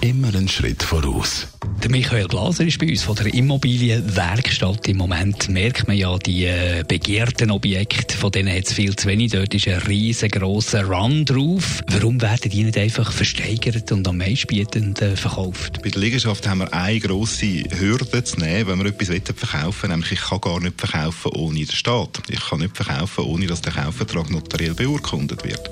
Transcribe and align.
Immer 0.00 0.28
einen 0.28 0.48
Schritt 0.48 0.82
voraus. 0.82 1.46
Der 1.82 1.90
Michael 1.90 2.26
Glaser 2.26 2.66
ist 2.66 2.78
bei 2.78 2.88
uns 2.88 3.02
von 3.02 3.16
der 3.16 3.32
Immobilienwerkstatt. 3.34 4.88
Im 4.88 4.96
Moment 4.96 5.50
merkt 5.50 5.88
man 5.88 5.96
ja 5.96 6.16
die 6.18 6.44
äh, 6.44 6.84
begehrten 6.88 7.50
Objekte, 7.50 8.16
von 8.16 8.30
denen 8.30 8.54
hat 8.54 8.66
es 8.66 8.72
viel 8.72 8.96
zu 8.96 9.08
wenig. 9.08 9.32
Dort 9.32 9.54
ist 9.54 9.68
ein 9.68 9.78
riesengroßer 9.78 10.84
Run 10.84 11.26
drauf. 11.26 11.82
Warum 11.88 12.20
werden 12.22 12.50
die 12.50 12.64
nicht 12.64 12.78
einfach 12.78 13.12
versteigert 13.12 13.92
und 13.92 14.08
am 14.08 14.16
meistbietend 14.16 15.02
äh, 15.02 15.16
verkauft? 15.16 15.82
Bei 15.82 15.90
der 15.90 16.00
Liegenschaft 16.00 16.48
haben 16.48 16.60
wir 16.60 16.72
eine 16.72 17.00
grosse 17.00 17.64
Hürde 17.78 18.24
zu 18.24 18.40
nehmen, 18.40 18.68
wenn 18.68 18.78
wir 18.78 18.86
etwas 18.86 19.08
verkaufen 19.08 19.82
wollen. 19.82 19.92
Nämlich, 19.92 20.12
ich 20.12 20.20
kann 20.20 20.40
gar 20.40 20.60
nicht 20.60 20.80
verkaufen 20.80 21.32
ohne 21.34 21.58
den 21.58 21.74
Staat. 21.74 22.22
Ich 22.28 22.40
kann 22.40 22.60
nicht 22.60 22.74
verkaufen, 22.74 23.24
ohne 23.24 23.46
dass 23.46 23.60
der 23.60 23.72
Kaufvertrag 23.72 24.30
notariell 24.30 24.74
beurkundet 24.74 25.44
wird. 25.44 25.70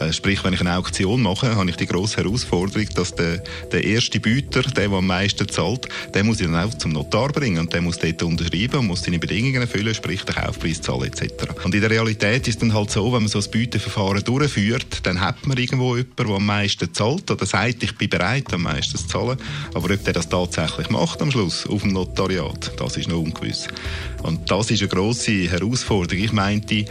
Äh, 0.00 0.12
sprich, 0.12 0.42
wenn 0.44 0.54
ich 0.54 0.60
eine 0.60 0.76
Auktion 0.76 1.22
mache, 1.22 1.56
habe 1.56 1.68
ich 1.68 1.76
die 1.76 1.86
grosse 1.86 2.18
Herausforderung, 2.18 2.88
dass 2.94 3.14
der, 3.14 3.42
der 3.72 3.84
erste 3.84 4.20
Bieter, 4.20 4.62
der, 4.62 4.88
der 4.88 4.98
am 4.98 5.06
meisten 5.06 5.48
zahlt, 5.48 5.88
der 6.14 6.24
muss 6.24 6.40
ich 6.40 6.46
dann 6.46 6.56
auch 6.56 6.74
zum 6.74 6.92
Notar 6.92 7.28
bringen 7.28 7.58
und 7.58 7.72
der 7.72 7.80
muss 7.80 7.98
dort 7.98 8.22
unterschreiben 8.22 8.80
und 8.80 8.86
muss 8.86 9.02
seine 9.02 9.18
Bedingungen 9.18 9.62
erfüllen, 9.62 9.94
sprich 9.94 10.22
den 10.24 10.34
Kaufpreis 10.34 10.80
zahlen 10.80 11.04
etc. 11.04 11.32
Und 11.64 11.74
in 11.74 11.80
der 11.80 11.90
Realität 11.90 12.48
ist 12.48 12.62
dann 12.62 12.74
halt 12.74 12.90
so, 12.90 13.12
wenn 13.12 13.22
man 13.22 13.28
so 13.28 13.38
ein 13.38 13.50
Bieterverfahren 13.50 14.24
durchführt, 14.24 15.00
dann 15.04 15.20
hat 15.20 15.46
man 15.46 15.58
irgendwo 15.58 15.96
jemanden, 15.96 16.16
der 16.16 16.26
am 16.26 16.46
meisten 16.46 16.92
zahlt 16.92 17.30
oder 17.30 17.46
sagt, 17.46 17.82
ich 17.82 17.96
bin 17.96 18.08
bereit, 18.08 18.52
am 18.52 18.62
meisten 18.62 18.98
zu 18.98 19.06
zahlen. 19.06 19.38
Aber 19.74 19.92
ob 19.92 20.04
der 20.04 20.12
das 20.12 20.28
tatsächlich 20.28 20.90
macht 20.90 21.22
am 21.22 21.30
Schluss 21.30 21.66
auf 21.66 21.82
dem 21.82 21.92
Notariat, 21.92 22.72
das 22.78 22.96
ist 22.96 23.08
noch 23.08 23.18
ungewiss. 23.18 23.68
Und 24.22 24.50
das 24.50 24.70
ist 24.70 24.82
eine 24.82 24.88
grosse 24.88 25.50
Herausforderung. 25.50 26.22
Ich 26.22 26.32
meinte, 26.32 26.84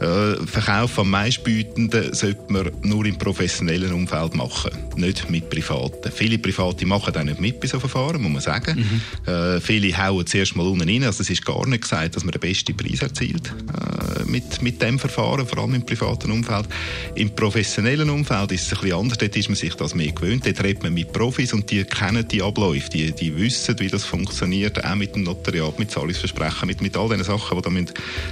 äh, 0.00 0.46
Verkauf 0.46 0.98
am 0.98 1.10
meistbietenden 1.10 2.12
sollte 2.12 2.52
man 2.52 2.70
nur 2.82 3.06
im 3.06 3.16
professionellen 3.16 3.92
Umfeld 3.92 4.34
machen, 4.34 4.72
nicht 4.96 5.30
mit 5.30 5.48
Privaten. 5.48 6.10
Viele 6.14 6.38
Private 6.38 6.86
machen 6.86 7.16
auch 7.16 7.22
nicht 7.22 7.40
mit 7.40 7.60
bei 7.60 7.66
so 7.66 7.80
Verfahren, 7.80 8.22
muss 8.22 8.32
man 8.32 8.42
sagen. 8.42 8.78
Mhm. 9.26 9.32
Äh, 9.32 9.60
viele 9.60 9.96
hauen 9.96 10.26
zuerst 10.26 10.56
mal 10.56 10.66
unten 10.66 10.88
rein. 10.88 11.04
Also 11.04 11.22
es 11.22 11.30
ist 11.30 11.44
gar 11.44 11.66
nicht 11.66 11.82
gesagt, 11.82 12.16
dass 12.16 12.24
man 12.24 12.32
den 12.32 12.40
besten 12.40 12.76
Preis 12.76 13.02
erzielt 13.02 13.48
äh, 13.48 14.24
mit, 14.24 14.62
mit 14.62 14.80
dem 14.80 14.98
Verfahren, 14.98 15.46
vor 15.46 15.58
allem 15.58 15.74
im 15.74 15.86
privaten 15.86 16.30
Umfeld. 16.30 16.66
Im 17.14 17.34
professionellen 17.34 18.10
Umfeld 18.10 18.52
ist 18.52 18.66
es 18.66 18.72
ein 18.72 18.80
bisschen 18.80 18.98
anders. 18.98 19.18
Dort 19.18 19.36
ist 19.36 19.48
man 19.48 19.56
sich 19.56 19.74
das 19.74 19.94
mehr 19.94 20.12
gewöhnt. 20.12 20.46
Dort 20.46 20.62
redet 20.62 20.82
man 20.82 20.94
mit 20.94 21.12
Profis 21.12 21.52
und 21.52 21.70
die 21.70 21.84
kennen 21.84 22.26
die 22.28 22.42
Abläufe. 22.42 22.88
Die, 22.90 23.12
die 23.12 23.36
wissen, 23.36 23.78
wie 23.78 23.88
das 23.88 24.04
funktioniert, 24.04 24.84
auch 24.84 24.94
mit 24.94 25.14
dem 25.14 25.24
Notariat, 25.24 25.78
mit 25.78 25.90
Zahlungsversprechen, 25.90 26.66
mit, 26.66 26.80
mit 26.80 26.96
all 26.96 27.08
diesen 27.08 27.24
Sachen, 27.24 27.56
die 27.56 27.62
da 27.62 27.70
müssen, 27.70 27.90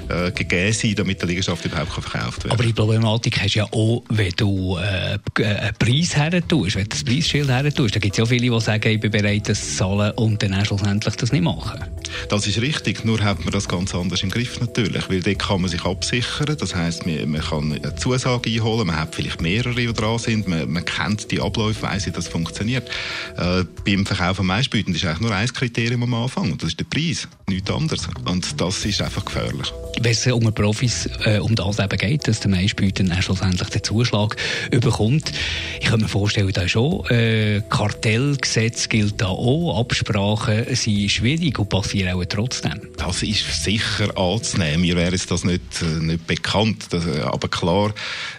äh, 0.08 0.30
gegeben 0.32 0.72
sind, 0.72 0.98
damit 0.98 1.22
die 1.22 1.26
Liegenschaft 1.26 1.64
überhaupt 1.64 1.92
verkauft 1.92 2.44
werden 2.44 2.52
Aber 2.52 2.64
die 2.64 2.72
Problematik 2.72 3.40
hast 3.40 3.54
du 3.54 3.60
ja 3.60 3.66
auch, 3.72 4.02
wenn 4.08 4.32
du 4.36 4.78
äh, 4.78 5.18
einen 5.42 5.74
Preis 5.78 6.16
her 6.16 6.46
tust, 6.46 6.76
wenn 6.76 6.84
du 6.84 6.90
das 6.90 7.04
Preisschild 7.04 7.48
her 7.48 7.71
tust. 7.74 7.94
Da 7.94 8.00
gibt 8.00 8.14
es 8.14 8.18
ja 8.18 8.26
viele, 8.26 8.50
die 8.50 8.60
sagen, 8.60 8.88
ich 8.88 9.00
bin 9.00 9.10
bereit, 9.10 9.48
das 9.48 9.76
zahlen 9.76 10.12
und 10.12 10.42
dann 10.42 10.64
schlussendlich 10.64 11.16
das 11.16 11.32
nicht 11.32 11.42
machen. 11.42 11.80
Das 12.28 12.46
ist 12.46 12.60
richtig, 12.60 13.04
nur 13.04 13.20
hat 13.22 13.40
man 13.40 13.52
das 13.52 13.68
ganz 13.68 13.94
anders 13.94 14.22
im 14.22 14.30
Griff 14.30 14.60
natürlich, 14.60 15.08
weil 15.08 15.20
dort 15.20 15.38
kann 15.38 15.60
man 15.60 15.70
sich 15.70 15.84
absichern, 15.84 16.56
das 16.58 16.74
heisst, 16.74 17.06
man, 17.06 17.30
man 17.30 17.40
kann 17.40 17.72
eine 17.72 17.94
Zusage 17.96 18.50
einholen, 18.50 18.86
man 18.86 18.96
hat 18.96 19.14
vielleicht 19.14 19.40
mehrere, 19.40 19.74
die 19.74 19.92
dran 19.92 20.18
sind, 20.18 20.48
man, 20.48 20.70
man 20.70 20.84
kennt 20.84 21.30
die 21.30 21.40
Abläufe, 21.40 21.82
weiss, 21.82 22.06
wie 22.06 22.10
das 22.10 22.28
funktioniert. 22.28 22.88
Äh, 23.36 23.64
beim 23.84 24.06
Verkauf 24.06 24.40
am 24.40 24.46
Meistbieten 24.46 24.94
ist 24.94 25.04
eigentlich 25.04 25.20
nur 25.20 25.34
ein 25.34 25.48
Kriterium 25.48 26.02
am 26.02 26.14
Anfang 26.14 26.52
und 26.52 26.62
das 26.62 26.70
ist 26.70 26.80
der 26.80 26.84
Preis, 26.84 27.28
nichts 27.48 27.70
anderes. 27.70 28.08
Und 28.24 28.60
das 28.60 28.84
ist 28.84 29.00
einfach 29.00 29.24
gefährlich. 29.24 29.72
Wenn 30.00 30.12
es 30.12 30.26
um 30.26 30.52
Profis 30.52 31.08
äh, 31.24 31.38
um 31.38 31.54
das 31.54 31.78
eben 31.78 31.98
geht, 31.98 32.28
dass 32.28 32.40
der 32.40 32.50
Meistbieten 32.50 33.08
dann 33.08 33.22
schlussendlich 33.22 33.68
den 33.68 33.82
Zuschlag 33.82 34.36
überkommt, 34.70 35.32
ich 35.80 35.86
kann 35.86 36.00
mir 36.00 36.08
vorstellen, 36.08 36.50
da 36.52 36.68
schon 36.68 37.04
äh, 37.06 37.61
Kartellgesetz 37.68 38.88
gilt 38.88 39.20
da 39.20 39.26
auch, 39.26 39.78
Absprachen 39.80 40.74
sind 40.74 41.10
schwierig 41.10 41.58
und 41.58 41.68
passieren 41.68 42.14
auch 42.14 42.24
trotzdem. 42.24 42.91
Das 43.04 43.22
ist 43.22 43.64
sicher 43.64 44.16
anzunehmen. 44.16 44.82
Mir 44.82 44.94
wäre 44.94 45.16
das 45.16 45.44
nicht, 45.44 45.82
äh, 45.82 46.02
nicht 46.02 46.26
bekannt. 46.26 46.86
Das, 46.90 47.04
äh, 47.04 47.20
aber 47.20 47.48
klar, 47.48 47.92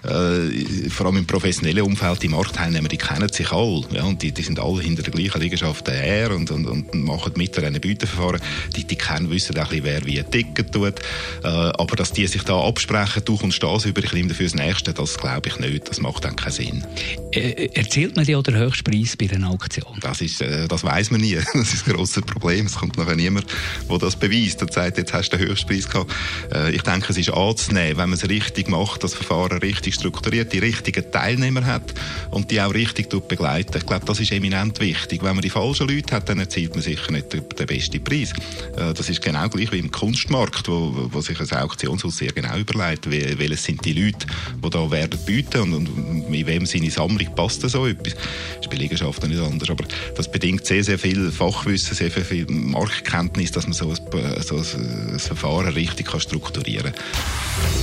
äh, 0.03 0.89
vor 0.89 1.07
allem 1.07 1.17
im 1.17 1.25
professionellen 1.25 1.83
Umfeld, 1.83 2.23
die 2.23 2.29
Marktteilnehmer, 2.29 2.87
die 2.87 2.97
kennen 2.97 3.27
sich 3.27 3.51
alle. 3.51 3.83
Ja, 3.91 4.03
und 4.03 4.21
die, 4.21 4.31
die 4.31 4.41
sind 4.41 4.59
alle 4.59 4.81
hinter 4.81 5.03
der 5.03 5.11
gleichen 5.11 5.41
Liegenschaft 5.41 5.89
her 5.89 6.31
und, 6.31 6.49
und, 6.49 6.65
und 6.65 6.93
machen 6.93 7.33
mit 7.35 7.57
an 7.57 7.65
einem 7.65 7.81
Bieterverfahren. 7.81 8.39
Die, 8.75 8.85
die 8.85 8.95
kennen, 8.95 9.29
wissen 9.29 9.57
auch 9.59 9.67
bisschen, 9.67 9.83
wer 9.83 10.05
wie 10.05 10.19
ein 10.19 10.31
Ticket 10.31 10.71
tut. 10.71 10.99
Äh, 11.43 11.47
aber 11.47 11.95
dass 11.97 12.13
die 12.13 12.27
sich 12.27 12.43
da 12.43 12.59
absprechen, 12.59 13.23
du 13.25 13.37
kommst 13.37 13.61
das 13.61 13.85
über, 13.85 14.01
ich 14.01 14.13
nehme 14.13 14.29
dafür 14.29 14.45
das 14.45 14.55
Nächste, 14.55 14.93
das 14.93 15.17
glaube 15.17 15.49
ich 15.49 15.59
nicht. 15.59 15.89
Das 15.89 15.99
macht 15.99 16.23
dann 16.23 16.35
keinen 16.35 16.51
Sinn. 16.51 16.85
Äh, 17.31 17.69
erzählt 17.73 18.15
man 18.15 18.25
dir 18.25 18.39
auch 18.39 18.43
den 18.43 18.55
Höchstpreis 18.55 19.17
bei 19.17 19.29
einer 19.29 19.49
Auktion? 19.49 19.97
Das, 19.99 20.21
ist, 20.21 20.41
äh, 20.41 20.67
das 20.67 20.83
weiß 20.83 21.11
man 21.11 21.21
nie. 21.21 21.33
Das 21.53 21.73
ist 21.73 21.87
ein 21.87 21.93
grosses 21.93 22.23
Problem. 22.23 22.65
Es 22.65 22.75
kommt 22.75 22.97
nachher 22.97 23.15
niemand, 23.15 23.45
der 23.89 23.97
das 23.97 24.15
beweist 24.15 24.52
und 24.61 24.73
sagt, 24.73 24.97
jetzt 24.97 25.13
hast 25.13 25.29
du 25.29 25.37
den 25.37 25.47
Höchstpreis 25.47 25.89
gehabt. 25.89 26.11
Äh, 26.53 26.71
ich 26.71 26.81
denke, 26.81 27.07
es 27.09 27.17
ist 27.17 27.31
anzunehmen, 27.31 27.97
wenn 27.97 28.09
man 28.09 28.13
es 28.13 28.29
richtig 28.29 28.69
macht, 28.69 29.03
das 29.03 29.13
Verfahren 29.13 29.59
richtig 29.59 29.95
strukturiert, 29.95 30.53
die 30.53 30.59
richtigen 30.59 31.11
Teilnehmer 31.11 31.65
hat 31.65 31.93
und 32.31 32.51
die 32.51 32.61
auch 32.61 32.73
richtig 32.73 33.09
begleitet. 33.27 33.75
Ich 33.75 33.85
glaube, 33.85 34.05
das 34.05 34.19
ist 34.19 34.31
eminent 34.31 34.79
wichtig. 34.79 35.23
Wenn 35.23 35.35
man 35.35 35.41
die 35.41 35.49
falschen 35.49 35.87
Leute 35.87 36.15
hat, 36.15 36.29
dann 36.29 36.39
erzielt 36.39 36.73
man 36.73 36.83
sicher 36.83 37.11
nicht 37.11 37.33
den, 37.33 37.43
besten 37.65 38.03
Preis. 38.03 38.33
Äh, 38.77 38.93
das 38.93 39.09
ist 39.09 39.21
genau 39.21 39.47
gleich 39.49 39.71
wie 39.71 39.79
im 39.79 39.91
Kunstmarkt, 39.91 40.67
wo, 40.67 41.09
wo 41.11 41.21
sich 41.21 41.39
ein 41.39 41.57
Auktionshaus 41.57 42.17
sehr 42.17 42.31
genau 42.31 42.57
überlegt, 42.57 43.09
welche 43.09 43.57
sind 43.57 43.85
die 43.85 43.93
Leute, 43.93 44.25
die 44.63 44.69
da 44.69 44.91
werden 44.91 45.19
bieten 45.25 45.61
und, 45.61 45.73
und 45.73 46.29
mit 46.29 46.47
wem 46.47 46.65
seine 46.65 46.91
Sammlung 46.91 47.33
passt 47.35 47.61
so 47.61 47.87
etwas. 47.87 48.15
Das 48.15 48.61
ist 48.61 48.69
bei 48.69 48.77
Liegenschaften 48.77 49.29
nicht 49.29 49.41
anders, 49.41 49.69
aber 49.69 49.85
das 50.15 50.31
bedingt 50.31 50.65
sehr, 50.65 50.83
sehr 50.83 50.99
viel 50.99 51.31
Fachwissen, 51.31 51.95
sehr 51.95 52.11
viel 52.11 52.45
Marktkenntnis, 52.49 53.51
dass 53.51 53.65
man 53.65 53.73
so 53.73 53.89
ein, 53.89 54.42
so 54.43 54.57
ein, 54.57 55.19
Verfahren 55.19 55.73
richtig 55.73 56.07
kann 56.07 56.19
strukturieren 56.19 56.93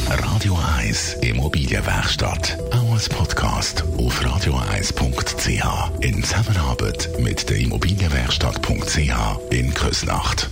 kann. 0.06 0.18
Radio 0.24 0.58
1 0.78 1.14
Immobilienwerkstatt, 1.22 2.58
auch 2.72 2.92
als 2.92 3.08
Podcast 3.08 3.84
auf 3.98 4.20
radio1.ch 4.20 6.04
in 6.04 6.22
Zusammenarbeit 6.22 7.10
mit 7.18 7.48
der 7.48 7.58
Immobilienwerkstatt.ch 7.58 9.50
in 9.50 9.74
Küsnacht. 9.74 10.50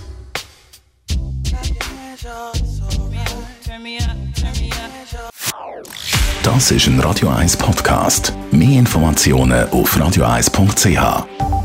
Das 6.43 6.71
ist 6.71 6.87
ein 6.87 6.99
Radio 6.99 7.29
1 7.29 7.57
Podcast. 7.57 8.33
Mehr 8.51 8.79
Informationen 8.79 9.69
auf 9.69 9.95
radio1.ch. 9.95 11.58